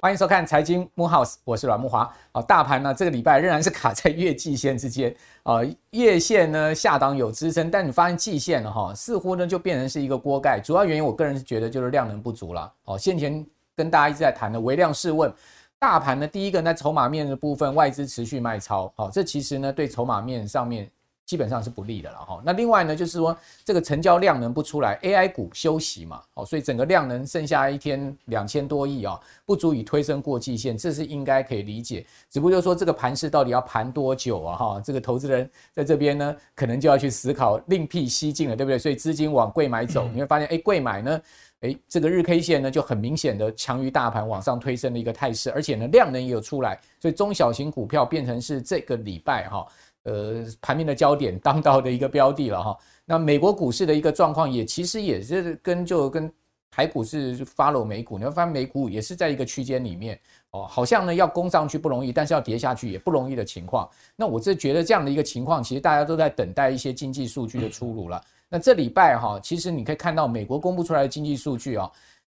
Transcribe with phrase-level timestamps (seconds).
[0.00, 2.12] 欢迎收看财经木 house，我是阮木华。
[2.32, 5.60] 啊，大盘呢这个礼拜仍然是卡在月季线之间，啊，
[5.90, 10.58] 月线呢下档有支撑，但你发现季线了哈，似乎呢就变成是一个锅盖。
[10.58, 12.72] 主要原因我个人是觉得就是量能不足了。
[12.84, 13.46] 哦，先前
[13.76, 15.32] 跟大家一直在谈的微量试问，
[15.78, 20.90] 大盘呢第一个在筹码面的部分外资持续卖超，好，这其实呢对筹码面上面。
[21.32, 22.42] 基本上是不利的了哈。
[22.44, 32.04] 那另外呢，就是说这个成交量能不出来，AI 股休息嘛，哦，所以整个量能剩下一天两千多亿啊，不足以推升过季线，这是应该可以理解。
[32.28, 34.56] 只不过就是说这个盘势到底要盘多久啊？
[34.56, 38.78] 哈，这个投资人在这边呢，可能就要去思考另辟蹊径了，对不对？
[38.78, 41.18] 所以资金往贵买走，你会发现，哎，贵买呢，
[41.60, 49.66] 哎，这个日 K 线呢就很明显的强于大盘往上推升的一个态势，而且呢量能也有出来，所以中小型股票变成是这个礼拜哈。
[50.04, 52.76] 呃，盘面的焦点当道的一个标的了哈。
[53.04, 56.32] 那美国股市的一个状况也其实也是跟就跟
[56.70, 60.18] 台股是 follow 美股，你会发现美股也是在一个区间里面
[60.52, 63.88] 哦，好像呢要攻上去不容易，但是要跌下去也不容易的情况。
[64.16, 68.20] 那我是觉得这样的一个情况，其实大家都在等待一些经济数据的出炉了。
[68.48, 71.90] 那这礼拜哈，其实你可以看到美国公布出来的经济数据啊，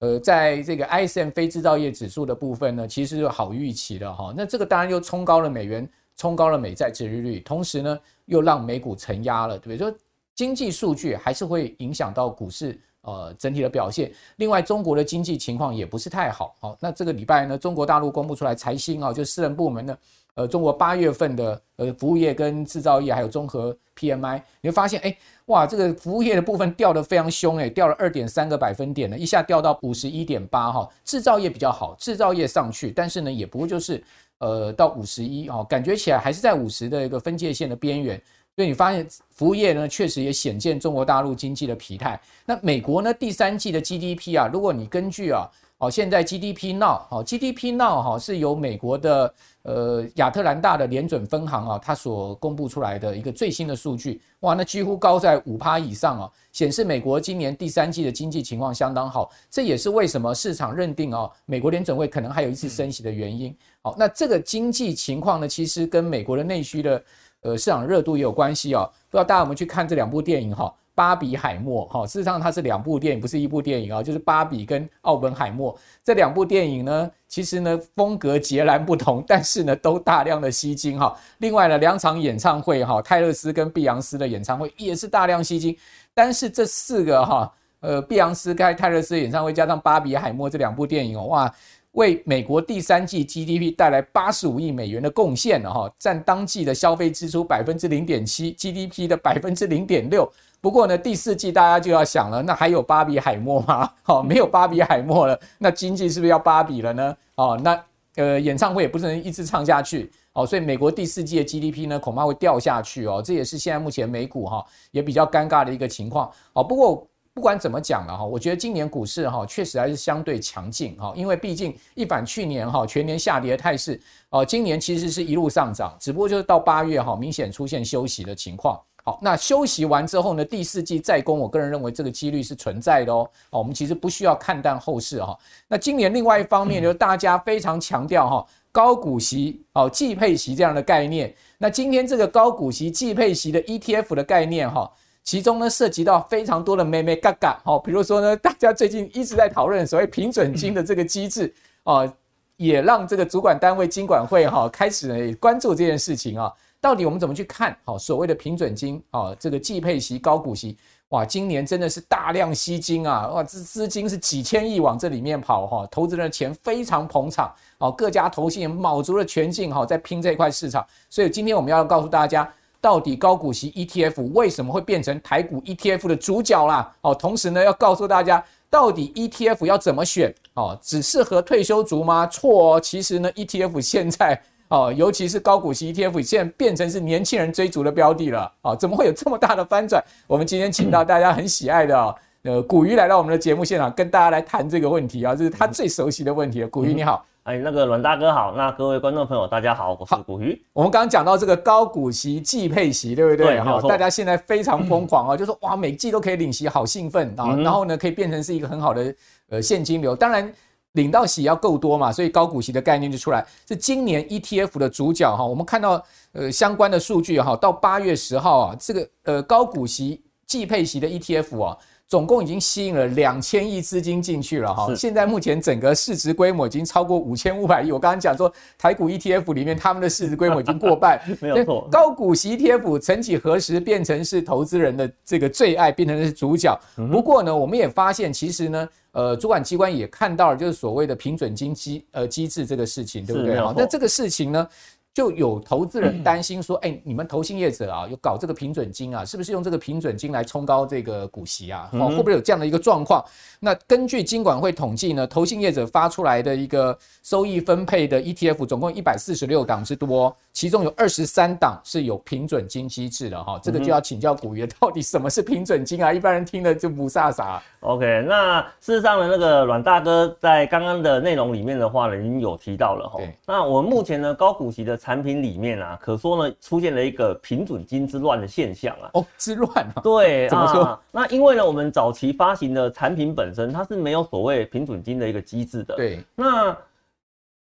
[0.01, 4.33] 呃，在这个 ISM 非制造业指数的部分呢，其实是好预期的哈。
[4.37, 5.89] 那这个当然又冲高了美元。
[6.17, 9.91] 冲高了美债殖利率，同时呢又让美股承压了，对不对？
[9.91, 9.99] 说
[10.35, 14.11] 经济数据还是会影响到股市呃整体的表现。
[14.37, 16.55] 另外，中国的经济情况也不是太好。
[16.61, 19.99] 好，那这个礼拜呢，中国大陆公布出来财新啊，就私人部门的
[20.35, 25.15] 呃中国八月份的呃服务业跟制造业还有综合 PMI，你会发现哎
[25.47, 30.89] 哇，这个服务业的部分掉得非常凶哎，掉了二点三个百分点呢，一下掉到五十一点八哈。
[31.05, 34.03] 制造业比较好，制造业上去，但是呢也不过就是。
[34.43, 38.21] 呃，到五十一哦，感觉起来还是在五十的一个分界线的边缘，
[38.57, 42.21] 所以你发现服务业呢，确实也显见中国大陆经济的疲态。
[42.45, 45.49] 那美国呢，第三季的 GDP 啊，如果你根据啊，
[45.83, 56.31] 哦，现在 GDP Now，，GDP Now 哈是由美国的呃亚特兰大的联准分行啊，它所公布出来的一个最新的数据，哇，那几乎高在五趴以上啊。
[56.53, 63.53] 显示美国今年第三季的经济情况相当好，这也是为什么市场认定哦，美国联准会可能还有一次升息的原因。
[63.83, 67.05] 好，那这个经济情况呢，其实跟美国的内需的
[67.41, 68.89] 呃市场热度也有关系哦。
[69.11, 70.73] 不知道大家有没有去看这两部电影哈？
[70.95, 81.17] 芭比海默哈，事实上它是两部电影，不是一部电影啊，就是芭比跟奥本海默这两部电影呢，其实呢风格截然不同，但是呢都大量的吸金哈。
[81.39, 85.77] 另外呢，两场演唱会哈，泰勒斯跟碧昂斯的演唱会也是大量吸金。
[86.13, 91.55] 但是这四个哈，呃，碧昂斯开泰勒斯演唱会，加上芭比海默这两部电影哦，哇，
[91.93, 100.31] 为美国第三季 GDP 带来八十五亿美元的贡献了哈，占当季的消费支出百分之零点七，GDP 的百分之零点六。
[100.63, 103.91] 不过呢，第四季大家就要想了，那还有芭比海默吗？
[104.05, 107.17] 好， 没有芭比海默了，那经济是不是要芭比了呢？
[107.35, 107.85] 哦，那
[108.15, 110.13] 呃，演唱会也不是能一直唱下去。
[110.35, 116.31] 哦，所以美国第四季的 GDP 呢，恐怕会掉下去哦，这也是现在目前美股哈也比较尴尬的一个情况。
[116.53, 124.01] 哦，不过不管怎么讲了哈，我觉得今年股市哈确实还是相对强劲哈，因为毕竟一反去年哈全年下跌的态势，
[124.31, 128.81] 哦，今年其实是一路上涨，只不过就是到八月哈明显出现休息的情况。
[129.05, 133.29] 好，那休息完之后呢，第四季再攻，我个人认为这个几率是存在的哦。
[133.51, 135.37] 哦，我们其实不需要看淡后市哈。
[135.67, 138.47] 那今年另外一方面就是大家非常强调哈。
[138.71, 141.35] 高股息哦，季配息这样的概念。
[141.59, 144.91] 那今天这个高股息季配息的 ETF 的概念哈，
[145.23, 151.53] 其中呢涉及到非常多的眉眉角角哈，比如说呢，大家最近一直在讨论所谓平准金的这个机制
[151.83, 152.11] 啊，
[152.57, 160.77] 也让这个主管单位金管会哈开始呢关注这件事情啊，到底我们怎么去看好所谓的平准金啊，这个季配息高股息？
[161.09, 163.29] 哇，今年真的是大量吸金啊！
[163.29, 170.83] 哇，资资金是几千亿往这里面跑哈，投资人的钱非常捧场哦，各家投信卯足了全劲哈，在拼这一块市场。
[171.11, 176.91] 所以今天我们要告诉大家，到底高股息 ETF 为什么会变成台股 ETF 的主角啦？
[177.03, 178.43] 哦，同时呢，要告诉大家，
[178.73, 180.79] 到底 ETF 要怎么选哦？
[180.81, 182.27] 只适合退休族吗？
[182.27, 184.41] 错哦，其实呢，ETF 现在。
[184.69, 188.51] 哦，尤其是高股息 ETF，现在变成是年轻人追逐的标的了。
[188.63, 190.03] 哦，怎么会有这么大的翻转？
[190.27, 196.69] 我们今天请到大家很喜爱的，呃，古鱼来到我们的节目现场，跟大家来谈这个问题啊，这是他最熟悉的问题了。
[196.69, 200.61] 股鱼你好，哎，那个阮大哥好，那各位观众朋友大家好，我是古鱼。
[200.73, 203.61] 我们刚刚讲到这个高股息季配息，对不对？
[203.61, 207.57] 哈，大家现在非常疯狂啊，就说哇，每季都可以领息，好兴奋啊。
[207.57, 209.15] 然后呢，可以变成是一个很好的
[209.49, 210.15] 呃现金流。
[210.15, 210.53] 当然。
[210.93, 215.43] 领到息要够多嘛，所以高股息的概念就出来，是今年 ETF 的主角哈。
[215.43, 221.79] 我们看到呃相关的数据哈，到八月十号啊，这个呃高股息季配息的 ETF 啊。
[222.13, 227.91] 总共已经吸引了两千亿资金进去了哈，现在目前整个市值规模已经超过五千五百亿。
[227.91, 231.89] 我刚刚讲说台股 ETF 里面他们的市值规模已经过半， 没有错。
[231.91, 236.79] 高股息 ETF 曾几何时变成是投资人的这个最爱，变成是主角。
[237.11, 243.59] 不过呢，我们也发现其实呢，呃，主管机关也看到了，就是所谓的平准金机呃机制这个事情，对不对？
[243.59, 244.69] 好，那这个事情呢？
[245.15, 251.91] 就有投资人担心说，哎、欸，你们投信业者啊，有搞这个平准金啊，是不是用这个平准金来冲高这个股息啊？
[251.93, 253.23] 哦会不会有这样的一个状况？
[253.61, 263.61] 那根据金管会统计呢，投信业者发出来的一个收益分配的 ETF 总共一百四十六档之多，其中有二十三档是有平准金机制的哈。
[263.63, 266.11] 这个就要请教股爷，到底什么是平准金啊？
[266.11, 267.61] 一般人听了就不飒飒。
[267.81, 273.21] OK，那事实上呢，那个阮大哥在刚刚的内容里面的话呢，已经有提到了哈。
[273.47, 279.11] 那我们目前呢，高股息的产品里面啊，可说呢出现了一个平准金之乱的现象啊。
[279.15, 280.01] 哦，之乱啊？
[280.05, 280.85] 对，怎么说？
[280.85, 285.97] 啊， 那因为呢，我们早期发行的产品本身它是没有所谓平准金的一个机制的。
[285.97, 286.77] 对，那。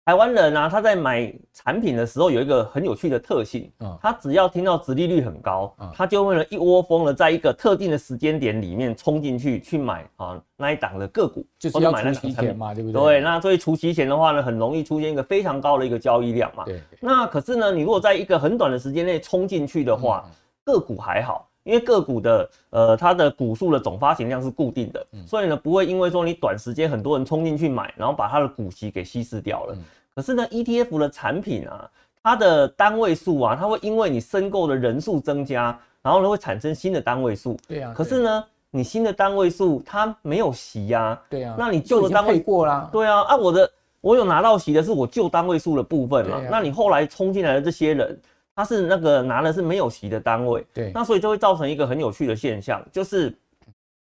[0.06, 3.72] 台湾人啊，他在买产品的时候有一个很有趣的特性，
[4.02, 13.02] 他只要听到殖利率很高，他就会了一窝蜂的在一个特定的时间点里面冲进去去买啊那一档的个股，就是要买那期钱嘛，对不对？
[13.02, 16.66] 对，那所以除息前的话呢，很容易出现一个非常高的一个交易量嘛。
[16.66, 16.82] 对。
[17.00, 20.26] 那可是呢，你如果在一个很短的时间内冲进去的话，
[20.66, 21.48] 个股还好。
[21.63, 29.74] 因为个股的呃，它的股数的总发行量是固定的，嗯、所以呢，不会因为说你短时间很多人冲进去买，然后把它的股息给稀释掉了。
[29.75, 29.83] 嗯、
[30.13, 31.89] 可是呢，ETF 的产品啊，
[32.21, 37.57] 它的单位数啊，它会因为你申购的人数增加，然后呢会产生新的单位数。
[37.65, 37.94] 对啊。
[37.95, 41.21] 可是呢，你新的单位数它没有息呀、啊。
[41.30, 41.56] 对啊。
[41.57, 42.89] 那你旧的单位过啦。
[42.92, 43.21] 对啊。
[43.21, 43.71] 啊，我的
[44.01, 46.38] 我有拿到息的是我旧单位数的部分嘛。
[46.39, 48.19] 啊、那你后来冲进来的这些人。
[48.56, 53.36] 他是那个拿的是没有席的单位，对，那所以就会造成一个很有趣的现象，就是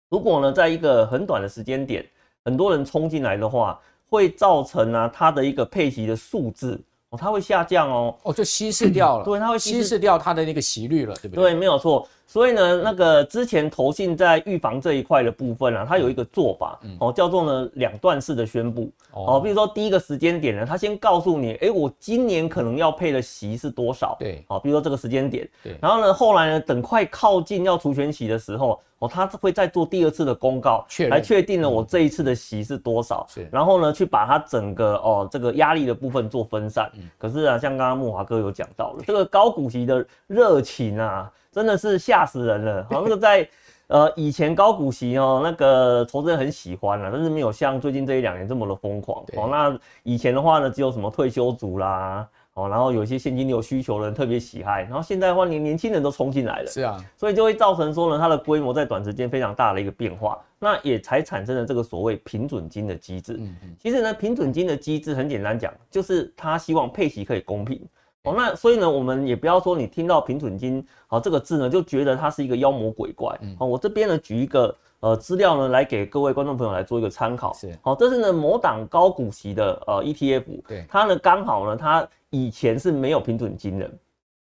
[0.09, 2.05] 如果呢，在一个很短的时间点，
[2.45, 6.81] 很多人冲进来的话，会造成啊，它的一个配席的数字。
[7.17, 9.25] 它会下降哦，哦，就稀释掉了。
[9.25, 11.53] 对，它会稀释掉它的那个席率了，对不对？
[11.53, 12.09] 对，没有错。
[12.27, 19.41] 所以呢，那个之前投信在预防这一块的部分啊，它有一个做法哦，叫做呢两段式的宣布哦。
[19.41, 24.17] 比如说第一个时间点呢，它先告诉你，哎，我今年可能要配的息是多少？
[24.19, 25.49] 对，好，比如说这个时间点。
[25.63, 25.77] 对。
[25.81, 28.81] 然后呢，后来呢，等快靠近要除权息的时候。
[29.01, 36.89] 哦，它会再做第二次的公告，来确定了我这一次的息是多少，是，然后呢，去把它整个哦这个压力的部分做分散。
[37.19, 42.87] 可是啊，像刚刚慕驊哥有讲到了，这个高股息的热情啊，真的是吓死人了。
[42.91, 43.49] 好，那个在
[43.87, 49.25] 呃以前高股息哦，那个投资人很喜欢啊，但是没有像最近这一两年这么的疯狂。
[49.37, 52.29] 哦，那以前的话呢，只有什么退休族啦。
[52.55, 63.33] 哦，然后有一些现金流需求的人特别喜爱，然后现在的话，连年轻人都冲进来了，是啊，所以就会造成说呢，它的规模在短时间非常大的一个变化，那也才产生了这个所谓平准金的机制。
[63.41, 67.85] 嗯嗯，其实呢，平准金的机制很简单讲，就是他希望配息可以公平。
[68.25, 73.39] 哦，那所以呢，我们也不要说你听到平准金好这个字呢，就觉得它是一个妖魔鬼怪。
[73.59, 77.53] 哦，我这边呢举一个呃资料呢来给各位观众朋友来做一个参考。
[77.55, 82.07] 是，好，这是呢某档高股息的呃 ETF，对，它呢刚好呢它。
[82.31, 83.89] 以前是没有平准金的，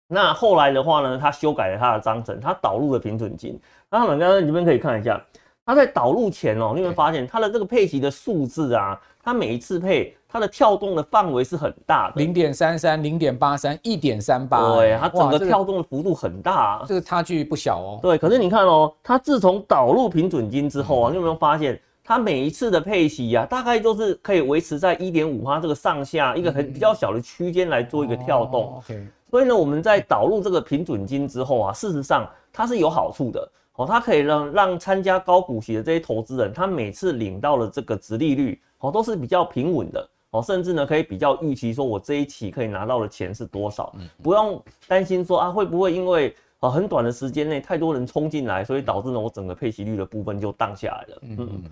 [0.06, 3.58] 那后来的话呢，它修改了它的章程，它导入了平准金。
[3.90, 5.20] 那我们刚刚你们可以看一下，
[5.64, 9.00] 他在导入前哦，你有没有发现它的这个配息的数字啊？
[9.24, 17.98] 它每一次配，它的跳动的范围是很大的，零点三三、零点八三、一点三八，对，它整个跳动的幅度很大，啊，这个差距不小哦。
[18.02, 21.80] 对，可是你看哦，它自从导入平准金之后啊，你有没有发现？
[22.04, 28.64] 它每一次的配息呀、啊，大概都是可以维持在一点五它这个上下一个很比较小的区间来做一个跳动。
[28.64, 29.06] 嗯 oh, okay.
[29.30, 51.18] 所以呢，我们在导入这个平准金之后啊，事实上它是有好处的哦，它可以让让参加高股息的这些投资人，他每次领到了这个值利率哦，都是比较平稳的哦，甚至呢可以比较预期说我这一期可以拿到的钱是多少，不用担心说啊会不会因为啊很短的时间内太多人冲进来，所以导致呢我整个配息率的部分就荡下来了。
[51.22, 51.62] 嗯嗯。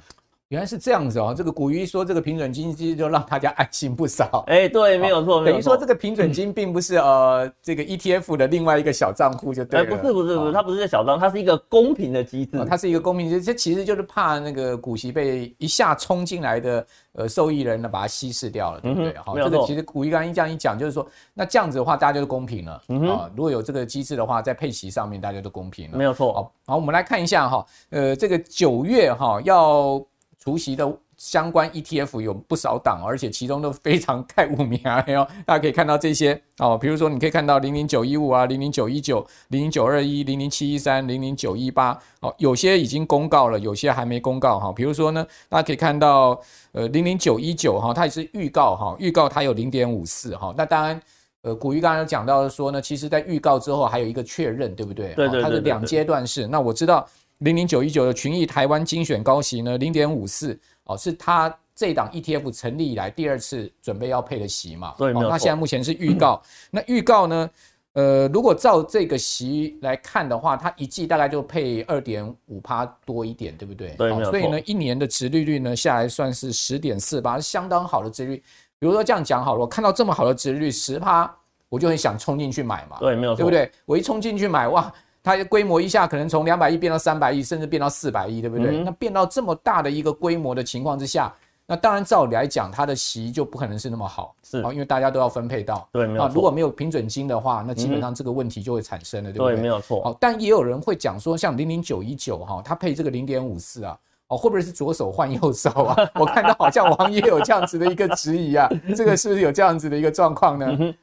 [0.51, 4.43] 原来是这样子哦，这个古鱼说这个平准金其实就让大家安心不少。
[4.51, 9.87] 哎，对，没有错，等于说这个平准金并不是呃这个 ETF 的另外一个小账户就对了。
[9.87, 12.65] 哎，不是不是不是，它不是小账，它是一个公平的机制。
[12.69, 19.15] 它是一个公平机制，这其实就是怕那个股息被一下冲进来的呃受益人呢把它稀释掉了，对不对？
[19.19, 22.73] 好，这个其实古鱼刚刚一这样一讲，就是说那这样子的话大家就公平了
[23.09, 23.31] 啊。
[23.37, 26.33] 如果有这个机制的话，在配息上面大家都公平了，没有错。
[26.33, 30.05] 好，好，我们来看一下哈，呃，这个九月哈要
[30.43, 30.93] 除夕的。
[31.21, 35.03] 相关 ETF 有不少档，而且其中都非常太五名啊！
[35.45, 44.73] 大家可以看到这些哦，比如说你可以看到零零九一五啊，零零九一九，零零九二一，零零七一三，零零九一八，哦，有些已经公告了，有些还没公告哈。
[44.73, 46.41] 比如说呢，大家可以看到
[46.73, 50.55] 呃零零九一九哈，它也是预告哈，预告它有零点五四哈。
[50.57, 50.99] 那当然，
[51.43, 55.13] 呃，古玉刚才讲到的说呢，其实在预告之后还有一个确认，对不对？
[55.13, 56.47] 对对对，对，它是两阶段式。
[56.47, 57.07] 那我知道
[57.41, 60.59] 零零九一九的群益台湾精选高息呢，零点五四。
[60.85, 64.95] 哦，是它这档 ETF 成立以来第二次准备要配的息嘛？
[64.99, 65.31] 对，没有错。
[65.31, 66.43] 那现在目前是预告。
[66.71, 67.51] 那预告呢？
[67.93, 73.95] 呃，如果照这个息来看的话，它一季大概就配二点五趴多一点，对不对？
[73.99, 74.31] 对，没有错。
[74.31, 78.43] 所以呢，一年的殖利率呢下来算是十点四八，相当好的殖利率。
[78.79, 81.33] 比如说这样讲好了，我看到这么好的殖利率十趴，
[81.69, 82.97] 我就很想冲进去买嘛。
[83.01, 83.71] 对，没有错，对不对？
[83.87, 84.93] 我一冲进去买，哇！
[85.23, 88.79] 它规模一下可能从两百亿变到三百亿，甚至变到四百亿，对不对？
[88.79, 91.33] 嗯、那变到这么大的一个规模的情况之下，
[91.67, 95.87] 那当然照理来讲，它的息就不可能是那么好，是啊，因为大家都要分配到。
[95.93, 96.35] 对，没有错。
[96.35, 99.55] 如果没有平准金的话，那基本上这个问题就会产生了，嗯、对不对？
[99.55, 100.03] 对，没有错。
[100.03, 103.97] 好，但也有人会讲说，像零零九一九哈，它配这个零点五四啊，
[104.29, 105.97] 哦，会不会是左手换右手啊？
[106.19, 110.67] 我看到好像王爷有这样子的一个质疑啊，这个是不是有这样子的一个状况呢？
[110.81, 110.95] 嗯、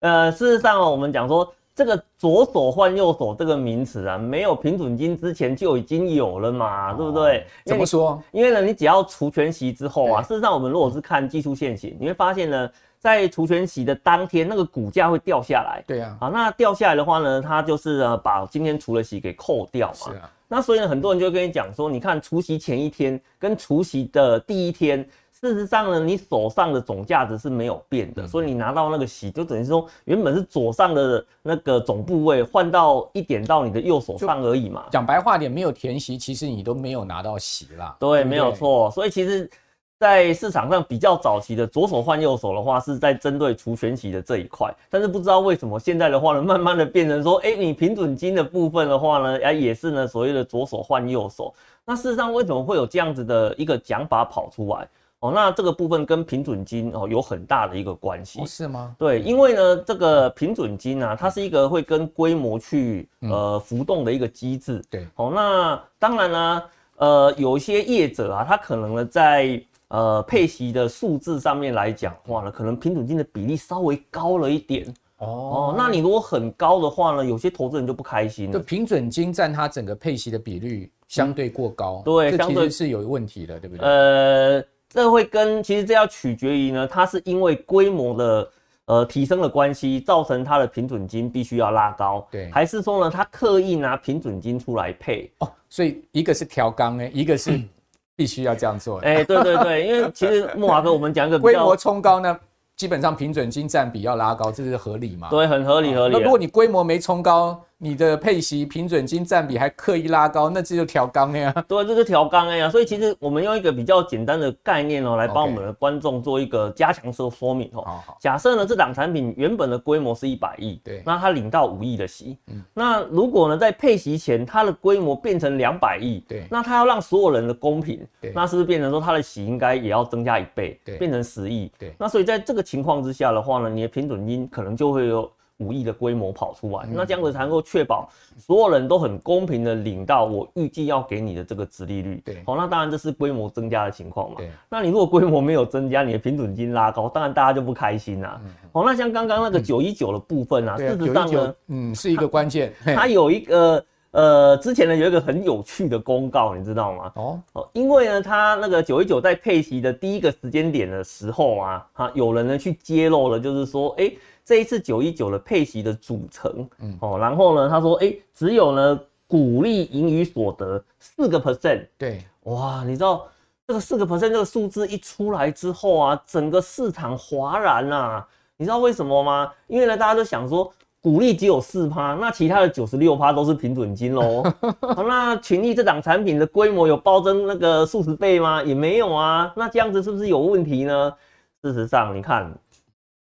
[0.00, 1.50] 呃，事实上哦我们讲说。
[1.74, 7.46] 这个左手换右手这个名词啊，没有平准金之前就已经有了嘛，哦、对不对？
[7.64, 8.22] 怎么说？
[8.30, 15.82] 因为呢，你只要除权息之后啊，事实上我们如果是看技术线型，你会发现呢，在除权息的当天，那个股价会掉下来。
[15.86, 16.16] 对啊。
[16.20, 19.94] 好，那掉下来的话呢，它就是呃把今天除了息给扣掉嘛。
[19.94, 20.30] 是啊。
[20.48, 25.08] 那所以呢，很多人就会跟你讲说，你看除息前一天跟除息的第一天。
[25.42, 34.84] 事实上呢，你手上的总价值是没有变的，所以你拿到那个息，就等于说原本是左上的那个总部位换到一点到你的右手上而已嘛。
[34.92, 37.96] 讲白话点，没有填息，其实你都没有拿到息啦。
[37.98, 38.88] 对，对对没有错。
[38.92, 39.50] 所以其实，
[39.98, 44.72] 在市场上比较早期的左手换右手的话，是在针对除权息的这一块。
[44.88, 51.52] 但是不知道为什么现在的话呢，慢慢的变成说，哎，你平准金的部分的话呢，哎，也是呢所谓的左手换右手。
[51.84, 54.88] 那事实上为什么会有这样子的一个讲法跑出来？
[55.22, 58.40] 哦，那这个部分跟平准金哦有很大的一个关系。
[58.40, 58.92] 哦，是吗？
[58.98, 64.82] 对，因为呢，这个平准金啊，它是一个会跟规模去呃浮动的一个机制。
[64.90, 66.62] 对，哦，那当然呢，
[66.96, 74.92] 呃，有一些业者啊，他可能呢在呃配息的数字上面来讲的话呢，可能平准金的比例稍微高了一点。
[75.18, 75.26] 哦，
[75.70, 78.52] 哦，那你如果很高的话呢，有些投资人就不开心了。
[78.54, 83.86] 就平准金占它整个配息的比率相对过高，嗯、对，这其实是有问题的，对不对？
[83.88, 84.64] 呃。
[84.92, 88.50] 这会跟其实这要取决于呢，它是因为规模的
[88.84, 97.58] 呃提升的关系，造成它的平准金必须要拉高，对，还是说呢，它刻意拿平准金出来配哦，所以一个是调缸呢，一个是
[98.14, 102.38] 必须要这样做，哎，对对对，因为其实木华哥，我们讲一个 规模冲高呢，
[102.76, 105.28] 基本上平准金占比要拉高，这是合理嘛？
[105.30, 106.14] 对，很合理合理。
[106.14, 111.52] 那如果你规模没冲高，你的配息平准金占比还刻意拉高，那这就调缸呀。
[111.66, 112.70] 对，这是调缸呀。
[112.70, 117.82] 所以其实我们用一个比较简单的概念哦，来帮我们的观众做一个加强说说明哦。
[117.82, 135.28] 好，假设呢，这档产品原本的规模是一百亿，对，那它领到五亿的息，嗯，那如果呢，在配息前它的规模变成两百亿，对，那它要让所有人的公平，对，那是不是变成说它的息应该也要增加一倍，对，变成十亿，对，那所以在这个情况之下的话呢，你的平准金可能就会有。
[135.62, 142.20] 五亿的规模跑出来，那这样子才能够确保所有人都很公平的领到我预计要给你的这个值利率。
[142.24, 144.36] 对，好，那当然这是规模增加的情况嘛。
[144.38, 148.40] 对，那你如果规模没有增加，你的平准金拉高，当然大家就不开心啦。
[148.72, 152.72] 好，那像刚刚那个九一九的部分啊，事实上呢，嗯，是一个关键。
[152.84, 157.12] 它有一个呃，之前呢有一个很有趣的公告，你知道吗？
[157.14, 164.18] 哦哦，因为呢，它那个九一九在配息的第一个时间点的时候啊，哈，有人呢去揭露了，就是说，哎、欸。
[164.44, 173.26] 这一次九一九的配息的组成，嗯哦，然后呢，他说，哎，只有呢股利盈余所得四个 percent，对，哇，你知道
[173.66, 179.52] 这个四个 percent 这个数字一出来之后啊，整个市场哗然啊，你知道为什么吗？
[179.68, 180.70] 因为呢，大家都想说
[181.00, 184.42] 股利只有四趴，那其他的九十六趴都是平准金喽。
[184.82, 188.62] 好，那群益这档产品的规模有暴增那个数十倍吗？
[188.64, 191.14] 也没有啊，那这样子是不是有问题呢？
[191.62, 192.52] 事实上，你看。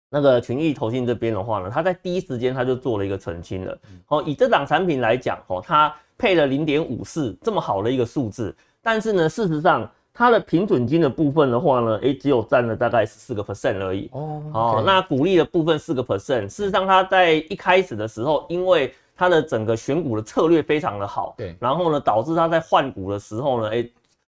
[0.09, 3.77] 那个群益投信这边的话呢，他在第一时间他就做了一个澄清了。
[4.07, 14.09] 哦，以这档产品来讲，哦，它配了零点五四这么好的一个数字，但是呢，事实上它的平准金的部分的话呢，诶，只有占了大概十四个 percent 而已。
[14.13, 23.91] 哦，好，那股利的部分四个 percent，事实上它在一开始的时候，因为它的整个选股的策略非常的好，对，然后呢，导致它在换股的时候呢，诶。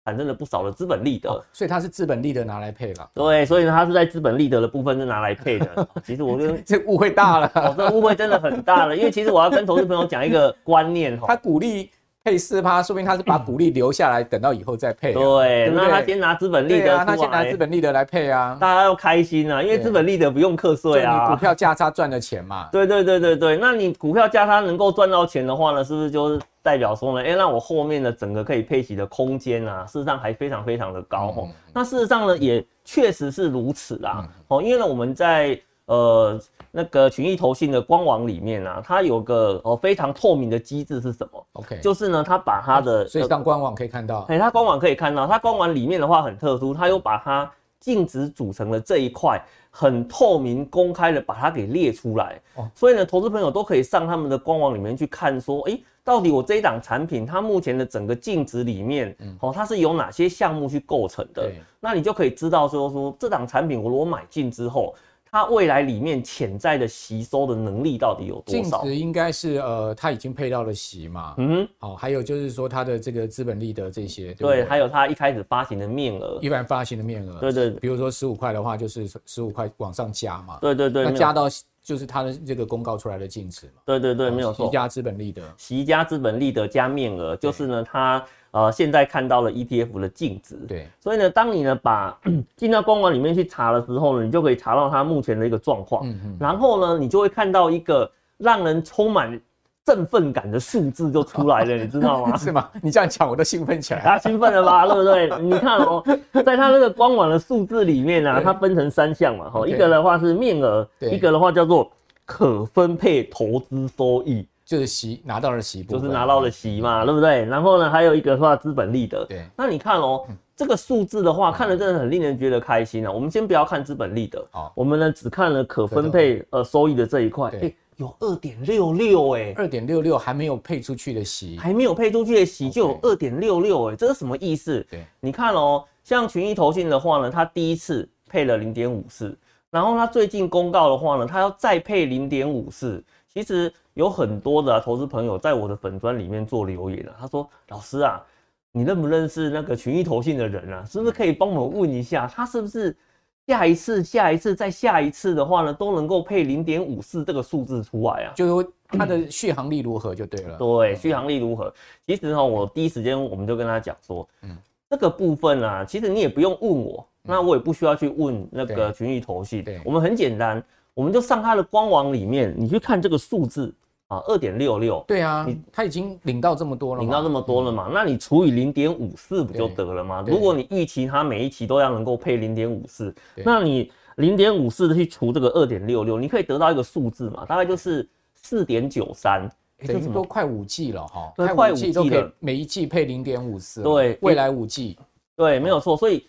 [0.04, 3.10] 产生了不少的资本利得，哦，所以它是资本利得拿来配了。
[3.14, 5.88] 对，所以呢，它是在资本利得的部分是拿来配的。
[6.04, 8.96] 其实我觉得这误会大了，哦，这误会真的很大了。
[8.96, 11.90] 因为其实我要跟投资朋友讲一个观念 哈，他鼓励。
[12.22, 15.14] 配四趴，说明他是把股利留下来，等到以后再配。
[15.14, 22.68] 对，对，那他先拿资本利得，他先拿资本利得来配啊，大家要开心啊，因为资本利得不用课税啊，你股票价差赚的钱嘛。
[22.70, 31.48] 对对对对对，那你股票价差能够赚到钱的话呢，是不是就是代表说呢，哎，那我后面的整个可以配息的空间啊，事实上还非常非常的高哦。
[31.72, 34.28] 那事实上呢，也确实是如此啦。
[34.48, 36.38] 哦，因为呢，我们在呃。
[36.72, 47.50] 那个群益投信的官网里面啊，它有个哦非常透明的机制是什么？OK，就是呢，它把它的，所以上官网可以看到，哎，它官网可以看到，它官网里面的话很特殊，它又把它
[47.80, 61.50] 净值组成的这一块很透明公开的把它给列出来，哦，所以呢，投资朋友都可以上他们的官网里面去看，说，哎，到底我这一档产品它目前的整个净值里面，哦，它是由哪些项目去构成的？
[61.80, 64.94] 那你就可以知道说，说这档产品我如果买进之后。
[65.32, 68.80] 它未来里面潜在的吸收的能力到底有多少？
[68.82, 71.34] 净值应该是呃，它已经配到了息嘛。
[71.38, 80.58] 嗯，好，还有就是说它的这个资本利得这些，对，对，对，还有它一开始发行的面额，一般发行的面额，对，对对，比如说十五块的话，就是十五块往上加嘛。
[80.60, 81.48] 对对对，那加到
[81.90, 83.82] 就是它的这个公告出来的净值嘛。
[83.84, 84.66] 对对对，没有错。
[84.66, 88.24] 席家资本利得，席家资本利得加面额，就是呢它。
[88.52, 92.18] 呃，现在看到了 ETF 的净值，对，所以呢，当你呢把
[92.56, 99.40] 进到官网里面去查的时候呢，你就可以查到它目前的一个状况，嗯嗯，然后呢，你就会看到一个让人充满
[99.84, 102.36] 振奋感的数字就出来了， 你知道吗？
[102.36, 102.68] 是吗？
[102.82, 104.86] 你这样讲我都兴奋起来， 他，兴奋了吧？
[104.88, 105.30] 对不对？
[105.40, 106.02] 你看哦，
[106.44, 111.90] 在它那个官网的数字里面呢，啊，它分成三项嘛，哈，一个的话是面额，一个的话叫做
[112.24, 114.46] 可分配投资收益。
[114.62, 117.44] 就是息拿到了息，就是拿到了息嘛，对不对？
[117.46, 119.24] 然后呢，还有一个的话资本利得。
[119.24, 123.10] 对，那你看哦，这个数字的话，看了真的很令人觉得开心啊。
[123.10, 124.40] 我们先不要看资本利得，
[124.76, 134.84] 我们呢只看了可分配呃收益的这一块，哎，有二点六六哎，二点六六还没有配出去的息，还没有配出去的息就有二点六六哎，这是什么意思？
[134.90, 139.38] 对，你看哦，像群益投信的话呢，它第一次配了零点五四，
[139.70, 143.72] 然后它最近公告的话呢，它要再配零点五四，其实。
[143.94, 148.24] 有很多的投资朋友在我的粉砖里面做留言了，他说：“老师啊，
[148.70, 150.86] 你认不认识那个群益投信的人啊？
[150.88, 152.96] 是不是可以帮我问一下，他是不是
[153.46, 158.32] 下一次、下一次再下一次的话呢，都能够配零点五四这个数字出来啊？
[158.34, 160.56] 就它的续航力如何就对了。
[160.56, 161.72] 对，续航力如何？
[162.06, 164.56] 其实哈，我第一时间我们就跟他讲说，嗯，
[164.88, 169.64] 这个部分啊，其实你也不用问我，那我也不需要去问那个群益投信。
[169.64, 170.62] 对，我们很简单，
[170.94, 173.74] 我们就上它的官网里面，你去看这个数字。
[174.10, 177.86] 啊，二点六六，对啊，你他已经领到这么多了，领到这么多了嘛？
[177.86, 180.24] 嗯、那你除以零点五四不就得了吗？
[180.26, 187.46] 如果你预期它每一期都要能够配零点五四，那你零点五四的去除这个二点六六，你可以得到一个数字嘛？
[187.46, 189.48] 大概就是四点九三，
[189.86, 194.98] 这都快五 G 了哈，快五季了，每一季配零点五四，对，未来五 G，，
[195.36, 196.26] 对，没有错，所以。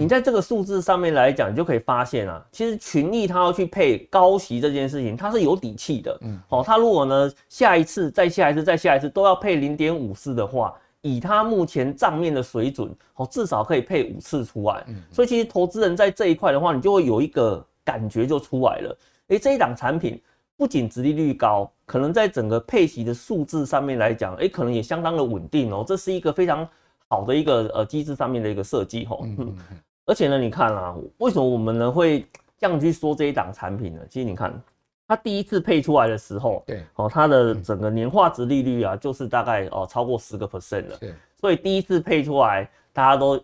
[0.00, 6.18] 你在这个数字上面来讲，你就可以发现啊，其实群益它要去配高息这件事情，它是有底气的。
[6.22, 14.82] 嗯，好，它如果呢下一次、再下一次、再下一次都要配零点五四的话，以它目前账面的水准，哦，至少可以配五次出来。
[14.88, 18.98] 嗯，所以其实投资人在这一块的话，你就会有一个感觉就出来了。
[19.28, 20.20] 诶，这一档产品
[20.56, 25.84] 不仅殖利率高，可能在整个配息的数字上面来讲，诶，可能也相当的稳定哦。
[25.86, 26.66] 这是一个非常
[27.08, 29.24] 好的一个呃机制上面的一个设计吼。
[30.10, 32.26] 而且呢，你看啊，为什么我们呢会
[32.58, 34.00] 这样去说这一档产品呢？
[34.10, 34.52] 其实你看，
[35.06, 40.96] 它第一次配出来的时候，对，哦，它的整个年化值利率啊，就是大概哦超过十个 percent 了。
[40.98, 43.40] 对，所以第一次配出来，大家都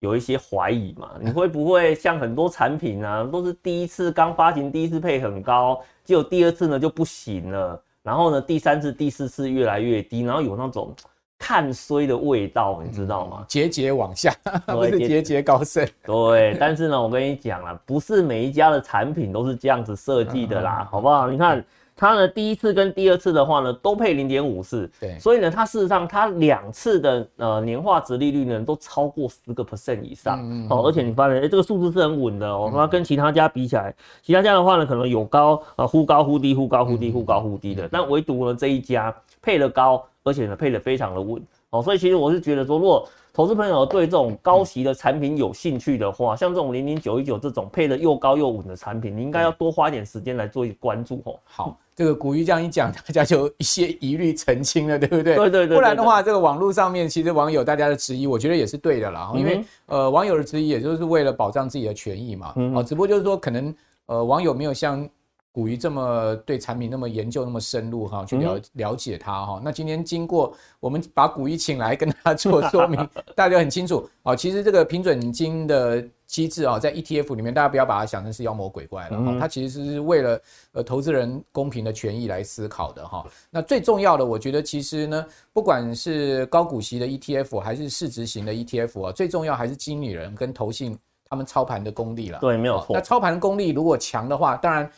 [0.00, 10.92] 有一些怀疑嘛， 你会不会像很多产品啊，都是第一次刚发行，第一次配很高，结果第二次呢就不行了，然后呢第三次、第四次越来越低，然后有那种。
[11.40, 13.42] 看衰的味道，你知道吗？
[13.48, 14.30] 节节往下，
[14.68, 15.88] 不是节节高升。
[16.04, 21.30] 对，但是呢，我跟你讲啊，不是每一家的产品都是这样子设计的啦，好不好？
[21.30, 21.64] 你看
[21.96, 40.04] 它呢，第一次跟第二次的话呢，都配零点五四，对，所以呢，它事实上它两次的呃年化值利率呢，都超过十个 percent 以上，哦，而且你发现，哎，这个数字是很稳的哦，它跟其他家比起来，其他家的话呢，可能有高呃忽高忽低，忽高忽低，忽高忽低的，但唯独呢这一家配了高。
[40.22, 41.82] 而且呢配的非常的稳哦。
[41.82, 51.38] 所以其实我是觉得说，如果投资朋友对这种高息的产品有兴趣的话，像这种零零九一九这种配的又高又稳的产品，你应该要多花一点时间来做一个关注哦。
[51.44, 55.36] 好，这个古玉这样一讲，大家就一些疑虑澄清了，对不对？
[55.36, 55.76] 对对对，对。
[55.76, 59.32] 不然的话，这个网络上面其实网友大家的质疑，我觉得也是对的啦。
[59.36, 62.52] 因为呃，网友的质疑也就是为了保障自己的权益嘛。
[62.74, 63.72] 哦，只不过就是说，可能
[64.06, 65.08] 呃，网友没有像。
[65.52, 69.60] 股鱼这么对产品那么研究那么深入哈，去了了解它哈。
[69.64, 74.36] 那今天经过我们把古鱼请来跟他做说明， 大家很清楚啊。
[74.36, 79.36] 其实这个平准金的机制啊，在 ETF 里面，大家不要把它想成是妖魔鬼怪了哈。
[79.40, 83.26] 它其实是为了呃投资人公平的权益来思考的哈。
[83.50, 90.96] 那最重要的，我觉得其实呢，不管是高股息的 ETF 还是市值型的 ETF 啊，最重要还是经理人跟投信
[91.28, 92.38] 他们操盘的功力了。
[92.40, 92.94] 对，没有错。
[92.94, 94.88] 那操盘功力如果强的话，当然。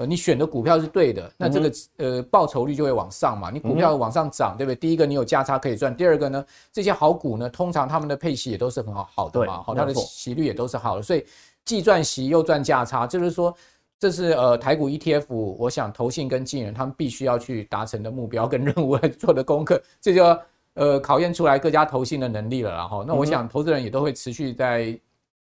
[0.00, 3.50] 呃，你选的股票是对的，那这个呃报酬率就会往上嘛。
[3.50, 4.74] 你股票往上涨，对不对？
[4.74, 11.22] 第一个你有价差可以赚，第二个呢，这些好股呢，通常他们的配息也都是很好好的嘛，好，它的息率也都是好的，所以
[11.66, 13.54] 既赚息又赚价差，就是说
[13.98, 20.24] 这是呃台股 ETF，我想投信跟经理人他们必须要去达成的目标跟任务来 做的功课，这就
[20.72, 24.98] 呃考验出来各家投信的能力了，然后那我想投资人也都会持续在。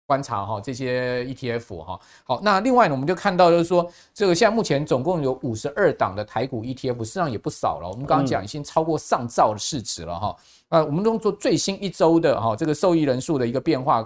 [0.07, 7.87] 观察哈这些 ETF 哈好，那另外呢，我们就看到就是说，这个现在目前总共有五十二档的台股 ETF，实际上也不少了。
[7.89, 10.35] 我们刚刚讲已经超过上兆的市值了哈。
[10.67, 14.03] 那我们用做最新一周的哈这个受益人数的一个变化，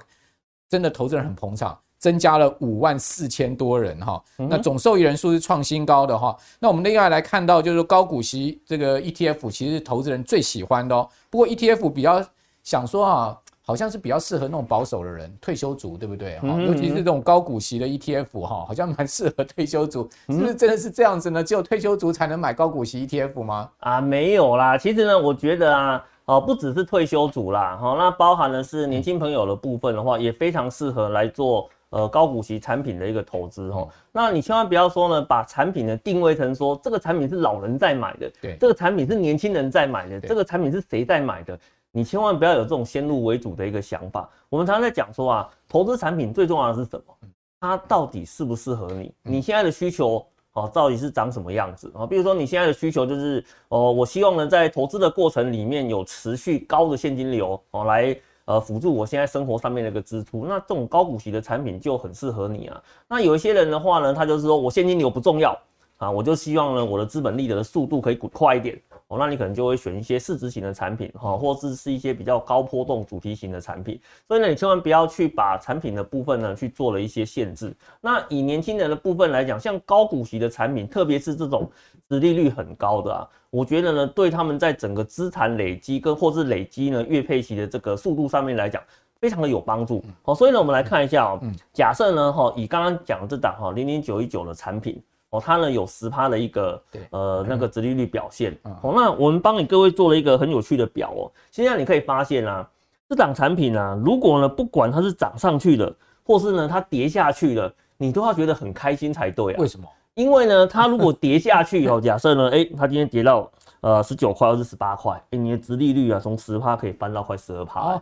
[0.70, 4.24] 真的投资人很捧场，增加了五万四千多人哈。
[4.38, 6.38] 那总受益人数是创新高的哈。
[6.60, 11.10] 那我们另外来看到就是高股息这个 ETF，其实是投资人最喜欢的哦。
[11.32, 12.24] 不过 ETF 比较
[12.62, 13.42] 想说啊。
[13.66, 16.38] 好像是比较适合那种保守的人，退休族，对不对？
[16.40, 21.44] 哈，尤其是这种高股息的 ETF，哈，好像蛮适合退休族， 是不是真的是这样子呢？
[21.44, 23.70] 只有退休族才能买高股息 ETF 吗？
[23.80, 33.88] 啊，没有啦，其实呢，我觉得啊，哦，不只是退休族啦，哈，那包含的是年轻朋友的部分的话，也非常适合来做呃高股息产品的一个投资，哈。
[34.12, 41.60] 那你千万不要说呢，把产品呢定位成说这个产品是老人在买的，对，这个产品是年轻人在买的，这个产品是谁在买的？
[41.96, 44.30] 你千万不要有这种先入为主的一个想法。
[44.50, 47.16] 我们常常在讲说啊，投资产品最重要的是什么？
[47.62, 49.14] 它到底适不适合你？
[49.24, 52.06] 你现在的需求哦，到底是长什么样子啊？
[52.06, 60.46] 比如说你现在的需求就是哦，我希望呢在投资的过程里面有持续高的现金流哦，来呃辅助我现在生活上面的一个支出。
[60.46, 62.84] 那这种高股息的产品就很适合你啊。
[63.08, 65.58] 那有一些人的话呢，他就是说我现金流不重要
[65.96, 68.78] 啊，我就希望呢我的资本利得的速度可以滚快一点。
[69.16, 74.00] 哦，那你可能就会选一些市值型的产品，哈，或者是一些比较高波动主题型的产品。
[74.28, 77.74] 所以呢，你千万不要去把产品的部分呢去做了一些限制。
[78.02, 81.70] 那以年轻人的部分来讲，像高股息的产品，特别是这种
[82.10, 88.84] 殖利率很高的啊，我觉得呢，对他们在整个资产累积跟或是累积呢月配息的这个速度上面来讲，
[89.22, 90.04] 非常的有帮助。
[90.24, 91.40] 好，所以呢，我们来看一下哦，
[91.74, 95.02] 假设呢，哈，以刚刚讲的这档哈零零九一九的产品。
[95.36, 98.58] 哦，它呢有十趴的一个呃那个殖利率表现。
[98.82, 101.32] 哦，那我们帮你各位做了一个很有趣的表哦。
[101.52, 102.68] 现在你可以发现啊，
[103.10, 105.94] 这档产品啊，如果呢不管它是涨上去的，
[106.24, 109.58] 或是呢它跌下去的，你都要觉得很开心才对啊。
[109.60, 109.88] 为什么？
[110.16, 118.02] 因为呢，它如果跌下去哦， 假设呢，哎，它今天跌到呃十九块或是十八块，哎，你的殖利率啊从十趴可以翻到快十二趴。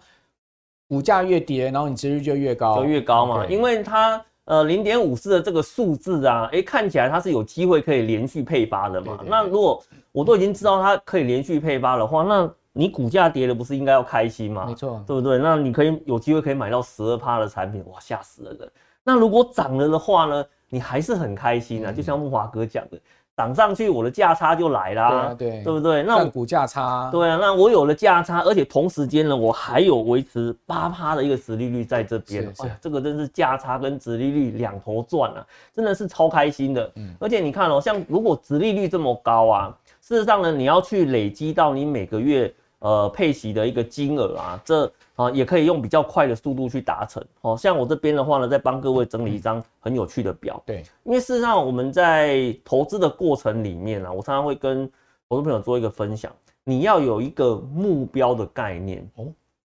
[0.88, 4.24] 股价越跌，然后你殖利率就越高，就越高嘛，因为它。
[4.46, 9.14] 呃，零点五四的这个数字啊，诶，看起来它是有机会可以连续配发的嘛。
[9.14, 14.66] 对对对，那如果我都已经知道它可以连续配发的话，那你股价跌了不是应该要开心吗？
[14.68, 15.38] 没错，对不对？
[15.38, 18.70] 那你可以有机会可以买到十二趴的产品，哇，吓死了人。
[19.04, 23.00] 那如果涨了的话呢，你还是很开心啊，嗯、就像木华哥讲的。
[23.36, 26.04] 涨上去，我的价差就来啦，对啊，对，对不对？
[26.04, 36.92] 那股价差，对啊，那我有了价差，而且同时间呢，我还有维持八趴的一个殖利率在这边，哎呀，这个真是价差跟殖利率两头赚啊，真的是超开心的。
[36.96, 44.90] 嗯，而且你看哦，像如果殖利率这么高啊，事实上呢，你要去累积到你每个月呃配息的一个金额啊，这。
[45.16, 47.24] 啊，也可以用比较快的速度去达成。
[47.42, 50.60] 哦，像我这边的话呢，再帮各位整理一张很有趣的表。
[50.66, 54.92] 对，因为事实上我们在投资的过程里面啊，我常常会跟
[55.30, 56.32] 投资朋友做一个分享。
[56.64, 59.28] 你要有一个目标的概念哦，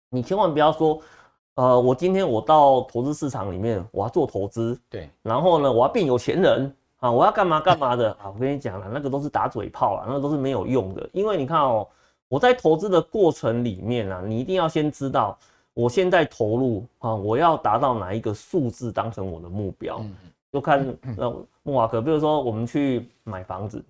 [0.09, 0.99] 你千万不要说，
[1.53, 8.31] 呃，我今天我到投资市场里面，我要做投资，对，然后呢，我要变有钱人啊，我要干嘛干嘛的啊？
[8.33, 11.87] 我跟你讲了，那个都是打嘴炮啊，那个都是没有用的，因为你看哦。
[12.29, 15.37] 我在投资的过程里面啊，你一定要先知道
[15.73, 20.01] 我现在投入啊，我要达到哪一个数字当成我的目标。
[20.51, 21.29] 就看那
[21.63, 23.83] 慕驊哥，比如说我们去买房子，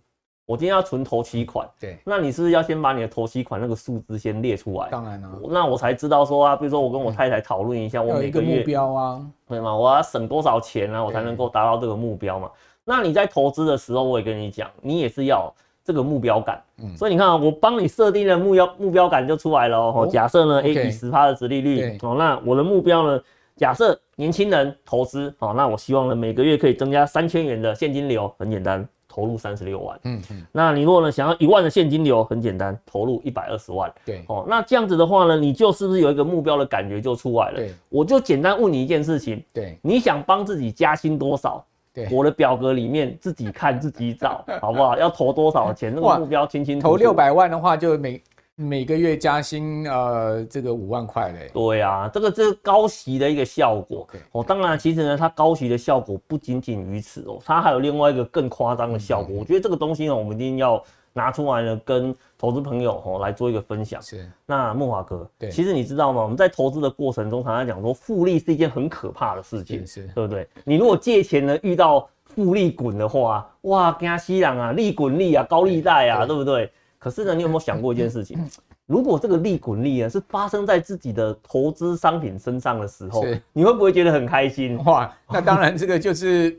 [0.46, 4.90] 我今天要存头期款，对，那你是不是要先把你的头期款那个数字先列出来？
[4.90, 9.74] 当然了，那我才知道说啊，比如说我跟我太太讨论一下，我每个月目标啊，对吗？
[9.74, 12.50] 我要省多少钱啊，我才能够达到这个目标嘛？
[12.84, 15.54] 那你在投资的时候，我也跟你讲，你也是要
[15.88, 16.62] 这个目标感。
[16.84, 20.06] 嗯，所以你看啊，我帮你设定的目标目标感就出来了哦。
[20.12, 23.22] 假设呢，A 以十趴的殖利率哦，那我的目标呢，
[23.56, 28.86] 假设年轻人投资哦，那我希望呢每个月可以增加三千元的现金流，很简单。
[29.10, 37.56] 投入三十六万，嗯嗯，那你如果呢想要一万的现金流，很简单，投入一百二十万，对，哦，那这样子的话呢，你就是不是有一个目标的感觉就出来了？
[37.56, 41.66] 对，我就简单问你一件事情，对，你想帮自己加薪多少？
[41.98, 44.96] 对，我的表格里面自己看自己找， 好不好？
[44.98, 45.92] 要投多少钱？
[45.94, 46.92] 那个目标清清楚楚。
[46.92, 48.22] 投六百万的话，就每。
[48.60, 51.48] 每个月加薪，呃，这个五万块嘞。
[51.54, 54.08] 对啊，这个这个高息的一个效果。
[54.32, 59.36] 哦，当然，其实呢，它高息的效果不仅仅于此哦，它还有另外一个更夸张的效果。
[59.36, 64.02] 嗯、我觉得这个东西呢，我们一定要拿出来呢，跟投资朋友哦来做一个分享。
[64.02, 64.30] 是。
[64.46, 66.22] 那木华哥，对，其实你知道吗？
[66.22, 70.48] 我们在投资的过程中，常常讲说，复利是一件很可怕的事情，是，对不对？
[70.64, 76.72] 你如果借钱呢，遇到复利滚的话，哇，惊死人啊，利滚利啊，高利贷啊，对，对不对？
[77.00, 78.38] 可是呢，你有没有想过一件事情？
[78.88, 84.82] 如果这个利滚利啊是发生在自己的投资商品身上的时候，你会不会觉得很开心？
[84.86, 86.58] 哇，那当然，这个就是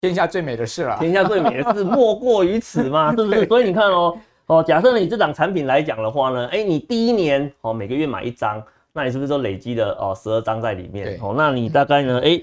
[0.00, 0.96] 天下最美的事了。
[0.98, 3.44] 天下最美的事莫过于此嘛， 是不是？
[3.46, 8.62] 所以你看哦，哦，假设你这档产品来讲的话呢，哎，你第一年哦每个月买一张，
[8.94, 11.18] 那你是不是都累积了哦十二张在里面？
[11.20, 12.40] 哦，那你大概呢，哎，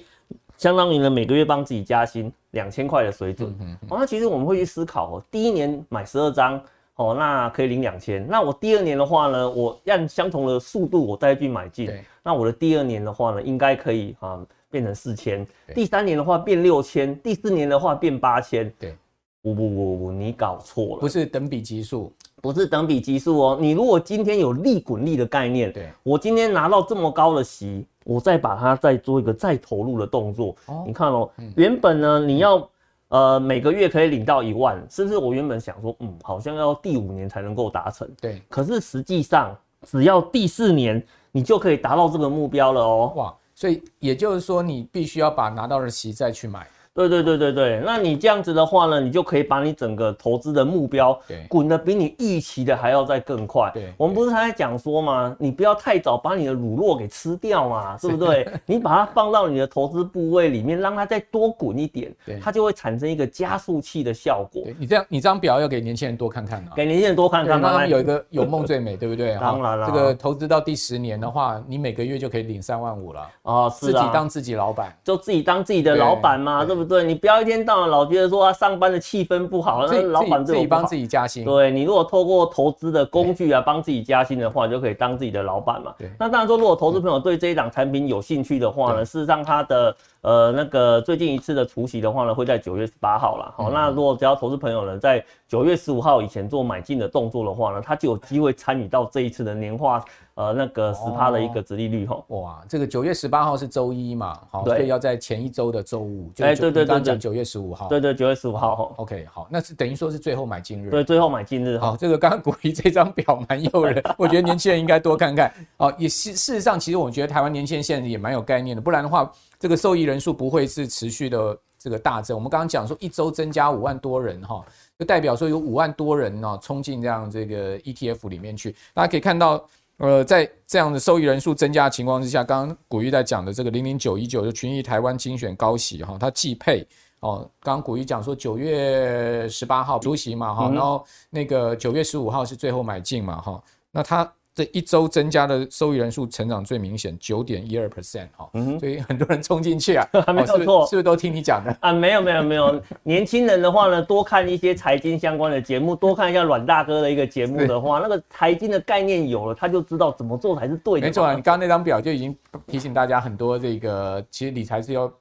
[0.56, 3.50] 相当于呢每个月帮自己加薪两千块的水准。
[3.89, 6.62] 哦，那其实我们会去思考哦，第一年买十二张。
[6.98, 8.28] 哦，那可以领两千。
[8.28, 11.91] 那我第二年的话呢，我按相同的速度我再去买进。
[12.28, 15.48] 那我的第二年的话呢，应该可以啊变成四千。
[15.74, 18.70] 第三年的话变六千，第四年的话变八千。
[18.78, 18.94] 对，
[19.42, 22.12] 不不不不，你搞错了，不是等比级数，
[22.42, 23.58] 不是等比级数哦。
[23.62, 30.54] 你如果今天有利滚利的概念，对，我今天拿到这么高的息，我再把它再做一个再投入的动作。
[30.66, 32.70] 哦，你看哦，原本呢你要。
[33.10, 35.18] 呃，每个月可以领到一万，甚至？
[35.18, 38.06] 我原本想说，嗯，好像要第五年才能够达成。
[38.20, 41.02] 对，可是实际上，只要第四年，
[41.38, 43.13] 你就可以达到这个目标了哦。
[43.15, 46.67] 哇，所以也就是说，你必须要把拿到的息再去买。
[46.98, 53.70] 对对对对对，那你这样子的话呢，你就可以把你整个投资的目标滚得比你预期的还要再更快。
[53.72, 55.36] 对，我们不是还在讲说吗？
[55.38, 58.52] 你不要太早把你的乳酪给吃掉嘛， 对不对？
[58.66, 64.64] 你把它放到你的投资部位里面，让它再多滚一点，它就会产生一个加速器的效果。
[64.80, 69.36] 你这样，你这张表要给年轻人多看看啊，给年轻人多看看，让他们有一个有梦最美， 对不对？
[69.40, 76.87] 当然了，这个投资到第十年的话，你每个月就可以领三万五了啊，自己当自己老板，就自己当自己的老板嘛，对不对？
[77.04, 77.58] 你不要一天。
[77.67, 81.43] 到晚，老觉得说他上班的气氛不好，那老板自己帮自己加薪。
[81.43, 85.93] 对，你如果透过投资的工具啊，帮自己加薪的话，就可以当自己的老板嘛。
[85.97, 86.10] 对。
[86.17, 89.93] 那当然说，如果投资朋友对这一档产品有兴趣的话呢，事实上它的
[90.28, 93.54] 呃那个最近一次的除夕的话呢，会在九月十八号了。
[93.56, 100.04] 好，那如果只要投资朋友呢在九月十五号以前做买进的动作的话呢，他就有机会参与到这一次的年化。
[100.36, 119.28] 呃，那个十趴的一个殖利率哈，哇，这个九月十八号是周一嘛，好，所以要在前一周的周五，哎，对对对，刚讲九月十五号，对对，九月十五号哈，OK，好，那是等于说是最后买进日，对，最后买进日，好，这个刚刚古一这张表蛮诱人， 我觉得年轻人应该多看看，哦，也事事实上，其实我觉得台湾年轻人现在也蛮有概念的，不然的话，
[119.60, 122.36] 这个受益人数不会是持续的这个大增。
[122.36, 124.65] 我们刚刚讲说一周增加五万多人哈，
[124.98, 129.63] 就代表说有五万多人呢冲进这样这个 ETF 里面去，大家可以看到。
[130.00, 136.88] 呃，在这样的受益人数增加的情况之下，刚刚古玉在讲的这个零零九一九就群益台湾精选高息哈，它既配
[137.20, 144.32] 哦，刚刚古玉讲说九月十八号除息嘛哈，然后那个九月十五号是最后买进嘛哈，那它。
[144.58, 151.93] 这一周增加的受益人数成长最明显，九点一二 percent 哈，所以很多人冲进去啊， 没有错，是不是都听你讲的啊？
[151.93, 161.06] 没有没有没有，年轻人的话呢，多看一些财经相关的节目，多看一下阮大哥的一个节目的话，那个财经的概念有了，他就知道怎么做才是对的。
[161.06, 165.13] 没错啊，你刚刚那张表就已经提醒大家很多，这个其实理财是要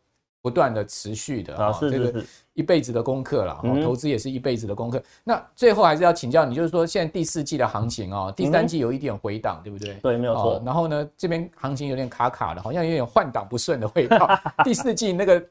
[0.43, 2.27] 不断的持续的啊，是是是。
[2.55, 5.03] 一辈子的功课了，投资也是一辈子的功课。
[5.23, 9.93] 那最后还是要请教你，就是说现在第四季的行情啊，第三季有一点回档，对不对？
[10.03, 10.63] 对，没有错。
[10.65, 14.27] 然后呢，这边行情有点卡卡的，好像有点换挡不顺的味道。
[14.65, 15.45] 第四季那个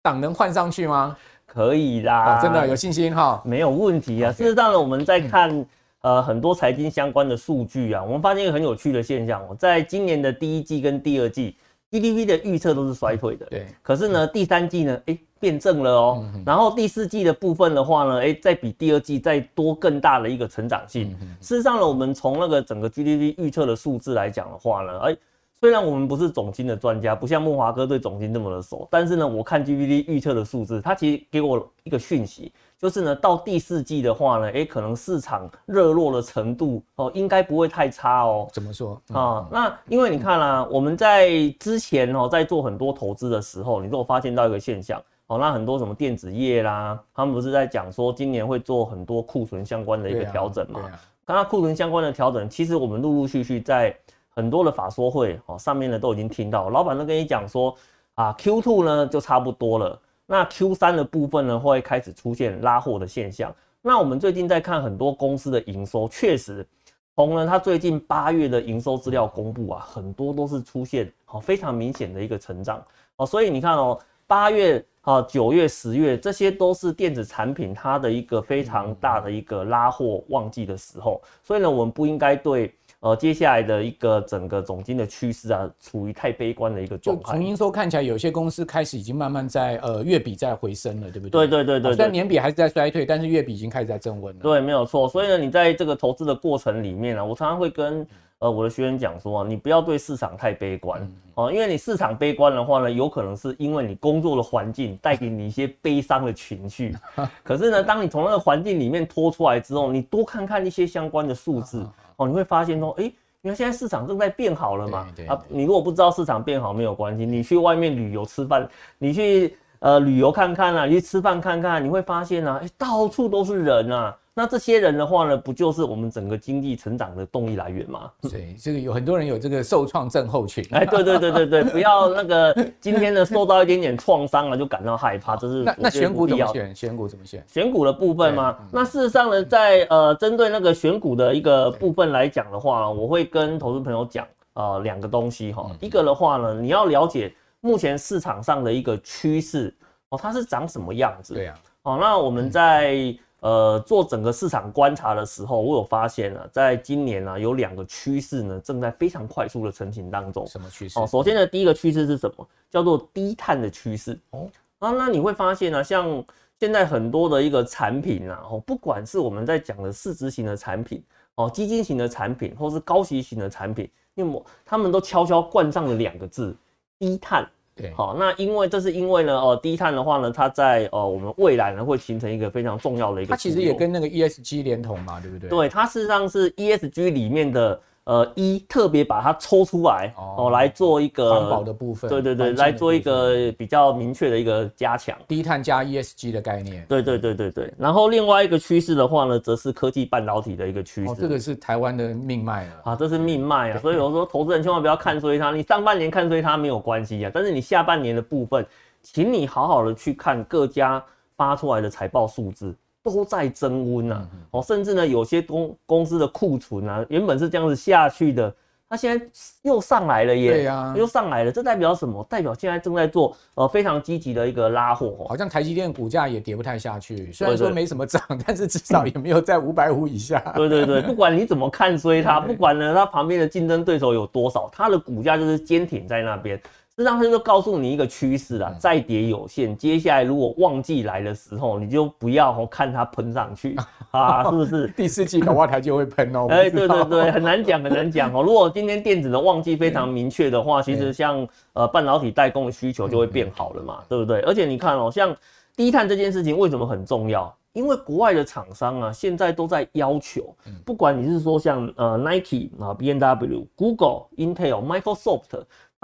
[0.00, 1.14] 档能换上去吗？
[1.44, 4.32] 可以啦，真的有信心哈，没有问题啊。
[4.32, 5.66] 事实上呢，我们在看
[6.00, 11.54] 呃很多财经相关的数据啊，我们发现一个很有趣的现象哦，在今年的第一季跟第二季。
[11.90, 13.66] GDP 的预测都是衰退的，对。
[13.82, 16.30] 可是呢，第三季呢，哎，变正了哦。
[16.34, 21.16] 嗯、然后第四季的部分的话呢，哎，再比第二季再多更大的一个成长性。
[21.20, 25.16] 嗯、事实上呢，我们从那个整个 GDP 预测的数字来讲的话呢，哎，
[25.54, 32.52] 虽然我们不是总经的专家，不像木华哥对总经这么的熟，但是呢，我看 GDP 预测的数字，它其实给我一个讯息。
[32.78, 38.46] 就是呢，到第四季的话呢，哎，可能市场热络的程度哦，应该不会太差哦。
[38.52, 39.48] 怎么说啊？
[39.50, 50.80] 那因为你看啦、啊，我们在之前哦，在做很多投资的时候，你都有发现到一个现象哦，那很多什么电子业啦，他们不是在讲说今年会做很多库存相关的一个调整嘛？
[51.24, 53.96] 刚刚库存相关的调整，其实我们陆陆续续在
[54.28, 57.74] 很多的法说会哦上面呢都已经听到，老板都跟你讲说
[58.14, 59.98] 啊，Q2 呢就差不多了。
[60.26, 63.54] 那 Q 三的部分呢，会开始出现拉货的现象。
[63.80, 66.66] 那我们最近在看很多公司的营收，确实，
[67.14, 72.84] 从呢它最近八月的营收资料公布啊，很多都是出现好非常明显的一个成长
[73.16, 73.24] 哦。
[73.24, 81.22] 所以你看哦，八月啊、九月、十月，这些都是电子产品它的一个非常大的一个拉货旺季的时候。
[81.44, 82.74] 所以呢，我们不应该对。
[83.00, 87.22] 呃，接下来的一个整个总金的趋势啊，处于太悲观的一个状态。
[87.22, 91.46] 就从营收看起来，有些公司开始已经慢慢在呃月比在回升了，对不对？
[91.46, 91.94] 对对对。
[91.94, 94.40] 虽然年比还是在衰退，但是月比已经开始在增温了。
[94.42, 95.06] 对，没有错。
[95.08, 98.04] 所以呢，你在这个投资的过程里面呢、啊，我常常会跟
[98.38, 106.96] 呃我的学员讲说啊，你不要对市场太悲观哦，因为你市场悲观的话呢，有可能是因为你工作的环境带给你一些悲伤的情绪。
[107.44, 113.12] 可是呢，当你从那个环境里面脱出来之后，你多看看一些相关的数字哦，你会发现说，哎。
[113.42, 124.16] 因为现在市场正在变好了嘛，啊，你如果不知道市场变好没有关系，你去外面旅游吃饭，你去呃旅游看看啊，你去吃饭看看，你会发现啊，哎，到处都是人啊。
[124.38, 128.10] 那这些人的话呢，不就是我们整个经济成长的动力来源吗？
[128.20, 130.62] 对，这个有很多人有这个受创症候群。
[130.72, 136.76] 哎，对对对对对， 不要那个今天呢受到一点点创伤了就感到害怕，这是那那选股怎么选？
[136.76, 137.42] 选股怎么选？
[137.48, 138.54] 选股的部分吗？
[138.60, 145.70] 嗯、那事实上呢，在呃针对那个选股的一个部分来讲的话，我会跟投资朋友讲呃两个东西哈。
[145.80, 149.74] 一个的话呢，你要了解目前市场上的一个趋势
[150.10, 151.32] 哦，它是长什么样子？
[151.32, 151.54] 对呀。
[151.84, 153.16] 哦，那我们在。
[153.40, 160.46] 嗯呃，做整个市场观察的时候，我有发现啊，在今年呢、啊，有两个趋势呢，正在非常快速的成型当中。
[160.46, 160.98] 什么趋势？
[160.98, 162.48] 哦，首先呢，第一个趋势是什么？
[162.70, 164.18] 叫做低碳的趋势。
[164.30, 166.24] 哦，啊，那你会发现呢、啊，像
[166.58, 176.56] 现在很多的一个产品啊，哦，不管是我们在讲的市值型的产品，哦，基金型的产品，或是高息型的产品，那么他们都悄悄冠上了两个字：
[176.98, 177.46] 低碳。
[177.76, 185.50] 对，好，那因为这是因为呢，哦，低碳的话呢，它在哦我们未来呢会形成一个非常重要的一个，它其实也跟那个 ESG 连同嘛，对不对？
[185.50, 187.78] 对，它事实上是 ESG 里面的。
[188.06, 197.74] 呃，一特别把它抽出来哦，来做一个环保的部分，对对对，来做一个比较明确的一个加强，低碳加 ESG 的概念，对对对对对。
[197.76, 202.72] 然后另外一个趋势的话呢，则是科技半导体的一个趋势，哦，这个是台湾的命脉了。
[202.84, 208.64] 啊，这是命脉啊，所以我说投资人千万不要看衰它，你上半年看衰它没有关系啊，但是你下半年的部分，
[209.02, 211.02] 请你好好的去看各家
[211.36, 212.72] 发出来的财报数字。
[213.10, 218.54] 都在增温啊，哦，甚至呢，有些公公司的库存啊，原本是这样子下去的，
[218.88, 219.26] 它现在
[219.62, 222.24] 又上来了耶，对呀，又上来了，这代表什么？
[222.30, 230.38] 代表现在正在做呃非常积极的一个拉货，好像台积电股价也跌不太下去，虽然说没什么涨， 但是至少也没有在五百五以下。
[230.54, 236.60] 对对对，不管你怎么看衰它，不管呢它旁边的竞争对手有多少，它的股价就是坚挺在那边。
[236.96, 239.76] 实际上，它就告诉你一个趋势啦，再跌有限。
[239.76, 243.76] 接下来如果旺季来的时候，你就不要看它喷上去
[244.12, 244.88] 啊，是不是？
[244.96, 246.46] 第四季的话，它就会喷哦。
[246.48, 248.42] 哎，对对对，很难讲， 很难讲哦。
[248.42, 254.40] 如果今天电子的旺季非常明确的话，其实像呃半导体代工的需求就会变好了嘛，对不对？
[254.40, 255.36] 而且你看哦，像
[255.76, 257.54] 低碳这件事情为什么很重要？
[257.74, 265.42] 因为国外的厂商啊，现在都在要求，不管你是说像呃 Nike 啊、BMW、Google、Intel、Microsoft。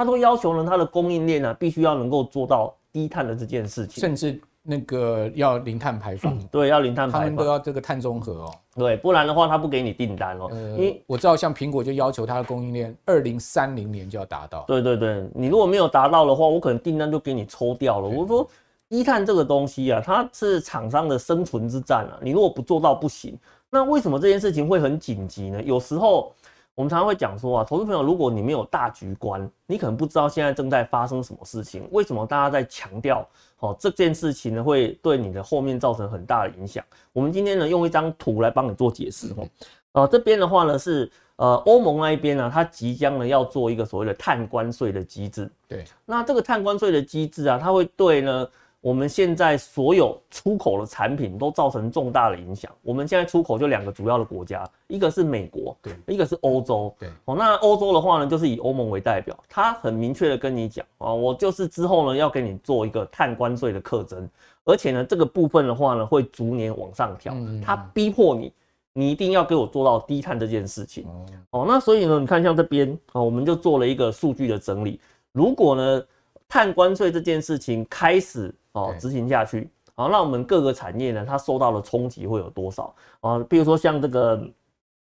[0.02, 6.36] 他都要求呢，他的供应链呢、啊，必须要能够做到低碳的这件事情，甚至那个要零碳排放。
[6.48, 8.54] 对，要零碳排放，他们都要这个碳中和哦。
[8.74, 10.48] 对，不然的话，他不给你订单哦。
[10.50, 14.64] 呃、因为我知道，像苹果就要求它的供应链二零三零年就要达到。
[14.66, 18.08] 对对对，你如果没有达到的话，我可能订单就给你抽掉了。
[18.08, 18.48] 我说，
[18.88, 23.38] 低碳这个东西啊，它是厂商的生存之战啊，你如果不做到不行。
[23.70, 25.62] 那为什么这件事情会很紧急呢？
[25.62, 26.32] 有时候。
[26.74, 31.86] 我们常常会讲说啊，投资朋友，如果你没有大局观，你可能不知道现在正在发生什么事情。
[31.90, 33.26] 为什么大家在强调
[33.58, 34.64] 哦这件事情呢？
[34.64, 36.82] 会对你的后面造成很大的影响。
[37.12, 39.46] 我们今天呢，用一张图来帮你做解释哦。
[39.92, 45.50] 呃，这边的话呢是呃，欧盟那一边呢，它即将呢要做一个所谓的碳关税的机制。
[45.68, 48.48] 对，那这个碳关税的机制啊，它会对呢
[48.82, 52.70] 我们现在所有出口的产品都造成重大的影响。
[52.82, 56.94] 我们现在出口就两个主要的国家，一个是美国，对，一个是欧洲。
[56.98, 64.28] 对，哦，那欧洲的话呢，就是以欧盟为代表，他很明确的跟你讲啊，我就是之后呢要给你做一个碳关税的课征，
[64.64, 67.32] 而且呢这个部分的话呢会逐年往上调，
[67.64, 68.52] 它逼迫你。
[68.94, 71.06] 你一定要给我做到低碳这件事情
[71.48, 71.64] 哦。
[71.66, 75.00] 那所以呢，你看像这边啊，我们就做了一个数据的整理。
[75.32, 76.04] 如果呢，
[76.52, 83.38] 碳关税这件事情开始哦执行下去，好，那我们各个产业呢，它受到的冲击会有多少啊？
[83.48, 84.46] 比如说像这个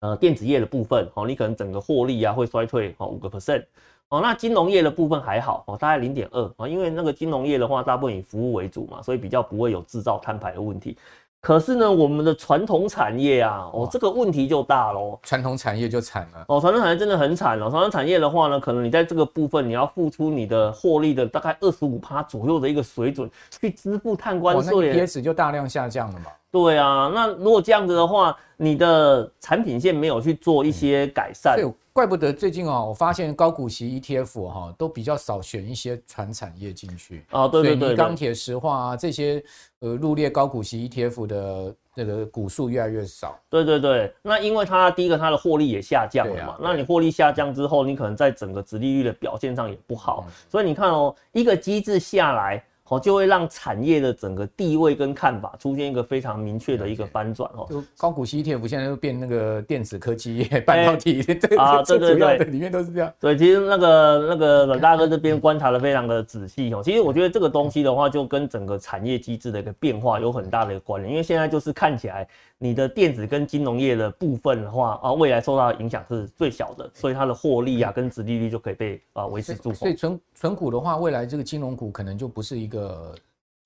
[0.00, 3.64] 呃电子业的部分哦，你可能整个获利啊会衰退哦五个 percent
[4.10, 4.20] 哦。
[4.20, 10.98] 那金融业的部分还好哦，大概零点二啊，因为那个金融业的话，大部分以服务为主嘛，所以比较不会有制造摊牌的问题。
[11.42, 15.18] 可是呢，我们的传统产业啊，哦，这个问题就大喽。
[15.24, 16.44] 传统产业就惨了。
[16.46, 17.68] 哦，传统产业真的很惨了。
[17.68, 23.28] 传统产业的话呢，可能你在这个部分你要付出你的获利的大概二十五趴左右的一个水准
[23.60, 26.26] 去支付碳关税，那 EPS 就大量下降了嘛。
[26.52, 31.56] 对啊，那如果这样子的话，你的产品线没有去做一些改善。
[31.92, 37.24] 怪不得最近啊，我发现高股息 ETF 哈都比较少选一些传产业进去。
[37.30, 39.44] 啊，对对对，钢铁、石化啊这些
[39.80, 43.38] 呃入列高股息 ETF 的那个股数越来越少。
[43.50, 52.64] 对对对，那因为它第一个它的获利也下降了嘛，啊、那你获利下降之后，你可能在整个殖利率的表现上也不好，嗯、所以你看哦，一个机制下来。
[52.92, 57.66] 哦，就会让产业的整个地位跟看法出现一个非常明确的一个翻转哦。
[57.70, 61.22] 就高股息 ETF 现在都变那个电子科技业、半导体
[61.56, 63.12] 啊， 对对对，里面都是这样。
[63.18, 66.82] 对，其实那个那个冷大哥这边观察的非常的仔细哦。
[66.84, 72.28] 其实我觉得这个东西的话，就跟整个产业机制的一个变化有很大的一个关联，因为现在就是看起来。
[72.62, 79.74] 你的电子跟金融业的部分的话啊，未来受到的影响是最小的，所以它的获利啊跟殖利率就可以被啊维持住。
[79.74, 83.16] 所以存存股的话，未来这个金融股可能就不是一个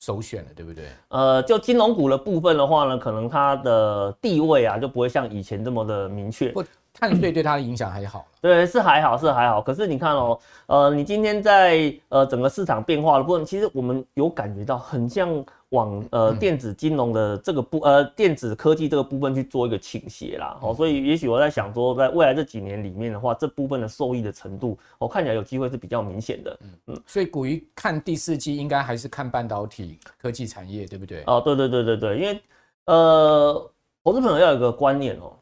[0.01, 0.87] 首选了，对不对？
[1.09, 6.51] 呃，就金融股的部分的话呢，可能它的地位啊就不会像以前这么的明确。
[6.99, 8.27] 不，碳税对它的影响还好。
[8.41, 9.61] 对，是还好，是还好。
[9.61, 15.45] 可是你看哦，呃，你今天在呃整个市场变化的部分，其实我们有感觉到很像。
[15.71, 26.57] 往呃电子金融的这个部呃电子科技这个部分去做一个倾斜啦，哦，所以也许我在想说，在未来这几年里面的话，这部分的受益的程度，我看起来有机会是比较明显的。
[26.63, 31.25] 嗯嗯，所以股鱼看第四季应该还是看半导体科技产业，对不对？
[31.27, 32.41] 哦，对对对对对，因为
[32.85, 33.71] 呃，
[34.05, 35.37] 投资朋友要有一个观念哦，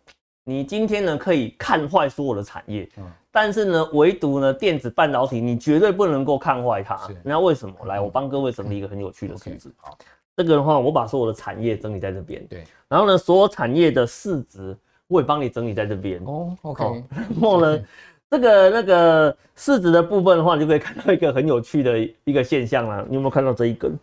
[0.45, 7.01] 你今天呢可以看坏所有的产业，嗯，但是呢，唯独呢电子半导体，你绝对不能够看坏它。
[7.23, 7.75] 那为什么？
[7.87, 9.73] 来，我帮各位整理一个很有趣的数字。
[9.79, 9.97] 好。
[10.37, 12.45] 这个的话，我把所有的产业整理在这边。
[12.49, 14.77] 对，然后呢，所有产业的市值
[15.07, 16.21] 我也帮你整理在这边。
[16.25, 17.05] 哦，OK。
[17.09, 17.85] 然后呢，
[18.29, 23.05] 这个那个市值的部分的话，你就可以看到一个很有趣的一个现象啦。
[23.09, 23.97] 你有没有看到这一根？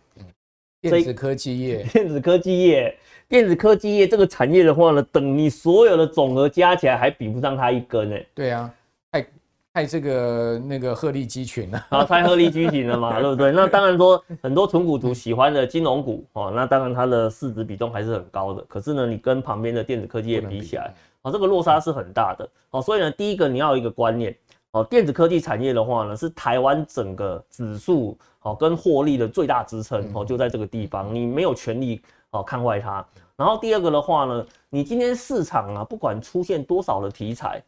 [0.80, 2.98] 电子科技业，电子科技业，
[3.32, 8.16] 电子科技业这个产业的话呢，等你所有的总额加起来还比不上它一根呢。
[8.34, 8.70] 对啊。
[9.10, 9.26] 太
[9.72, 13.50] 太这个那个鹤立鸡群了，啊，太鹤立鸡群了嘛， 对不对？
[13.50, 18.62] 那当然说很多纯股族喜欢的金融股哦，那当然它的市值比重还是很高的。
[18.68, 22.46] 可是呢，你跟旁边的电子科技业比起来，啊，这个落差是很大的。
[22.72, 24.36] 哦，所以呢，第一个你要有一个观念，
[24.72, 32.02] 哦，电子科技产业的话呢，是台湾整个指数哦跟获利的最大支撑哦，就在这个地方，你没有权利
[32.32, 33.02] 哦看坏它。
[33.36, 37.62] 然后第二个的话呢，你今天市场啊，不管出现多少的题材。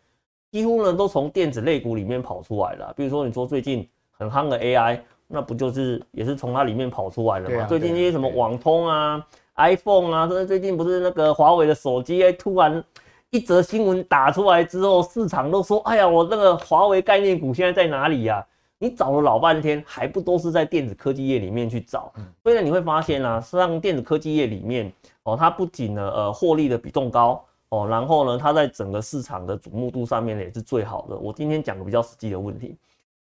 [0.53, 7.67] 几乎呢都从电子类股里面跑出来了，比如说你说最近很夯的 AI，那不就是也是从它里面跑出来了吗？
[7.67, 12.85] 最近那些什么网通啊、iPhone 啊，这最近不是那个华为的手机，哎，突然
[13.31, 18.47] 一则新闻打出来之后，市场都说，哎呀，我那个华为概念股现在在哪里呀？
[18.79, 22.12] 你找了老半天，还不都是在电子科技业里面去找？
[22.45, 24.93] 所以呢，你会发现啊，实际上电子科技业里面
[25.25, 27.45] 哦，它不仅呢呃获利的比重高。
[27.70, 31.16] 哦，然后呢，它在整个市场的瞩目度上面呢也是最好的。
[31.16, 32.77] 我今天讲个比较实际的问题，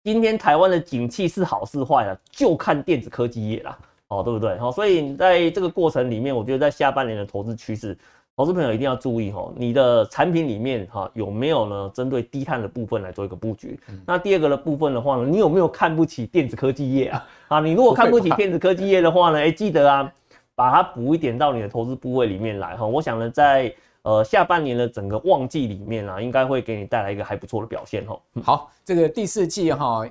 [0.03, 3.79] 今天台湾的景气是好是坏啊，就看电子科技业啦，
[4.09, 4.59] 哦，对不对？
[4.59, 7.97] 好，所以你在这个过程里面，我觉得在下半年的投资趋势，
[8.37, 13.79] 投资朋友一定要注意哈，你的产品里面哈有没有呢针对低碳的部分来做一个布局？
[14.05, 17.27] 那第二个的部分的话呢，你有没有看不起电子科技业啊？
[17.47, 20.13] 啊，你如果看不起电子科技业的话呢，哎，记得啊，
[20.55, 22.87] 把它补一点到你的投资部位里面来哈。
[22.87, 28.21] 我想呢，在呃，下半年的整个旺季里面啊，应该会给你带来一个还不错的表现哈。
[28.43, 30.07] 好，这个第四季哈，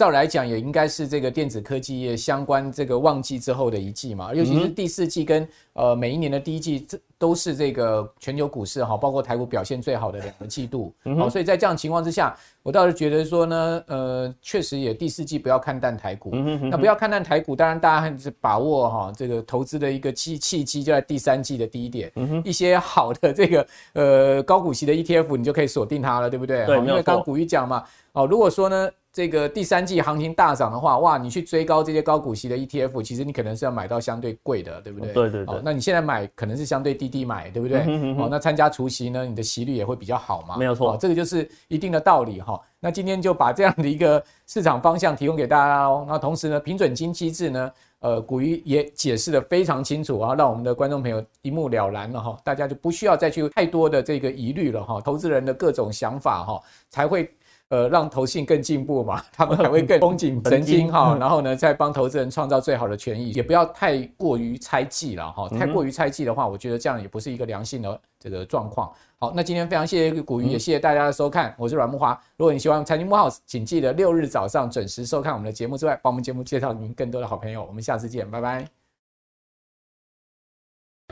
[0.00, 10.90] 照来讲也应该是这个电子科技业相关这个旺季之后的一季嘛，尤其是第四季跟呃每一年的第一季，这都是这个全球股市哈，包括台股表现最好的两个季度。
[11.18, 16.30] 好，所以在这样情况之下，我倒是觉得说呢，呃，确实也第四季不要看淡台股。
[16.70, 22.10] 那不要看淡台股，当然大家还是把握哈这个投资的一个契契机就在第三季的低点，
[22.42, 26.64] 一些好的这个呃高股息的 ETF，你就可以锁定它了，对不对？
[26.64, 27.84] 对，因为刚刚古玉讲嘛，
[28.14, 28.88] 哦，如果说呢。
[29.12, 35.12] 这个第三季行情大涨的话，哇，你去追高这些高股息的 ETF，其实你可能是要买到相对贵的，对不对？
[35.12, 35.54] 对对对。
[35.54, 37.80] 哦，那你现在买可能是相对低低买，对不对？
[38.16, 40.56] 哦，那参加除息呢，你的息率也会比较好嘛。
[40.56, 42.60] 没有错，哦，这个就是一定的道理哈。
[42.78, 46.06] 那今天就把这样的一个市场方向提供给大家哦。
[46.08, 52.36] 那同时呢，平准金机制呢，呃，古鱼也解释的非常清楚啊，让我们的观众朋友一目了然了哈。
[52.44, 55.00] 大家就不需要再去太多的这个疑虑了哈。
[55.00, 57.28] 投资人的各种想法哈，才会。
[57.70, 68.92] 呃，让投信更进步嘛，他们还会更 绷紧神经哈，然后呢，再帮投资人创造最好的权益，也不要太过于猜忌了哈，太过于猜忌的话，我觉得这样也不是一个良性的这个状况。
[69.20, 72.20] 好，那今天非常谢谢古鱼，也谢谢大家的收看，我是阮木华。
[72.36, 77.64] 如果你喜欢财经慕 House，请记得六日早上准时收看我们的节目之外，帮我们节目介绍您更多的好朋友。
[77.64, 78.79] 我们下次见，拜拜。